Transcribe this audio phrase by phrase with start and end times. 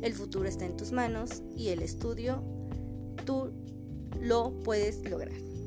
[0.00, 2.42] el futuro está en tus manos y el estudio
[3.26, 3.52] tú
[4.20, 5.57] lo puedes lograr.